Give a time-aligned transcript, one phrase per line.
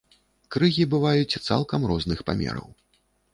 [0.53, 2.67] Крыгі бываюць цалкам розных памераў.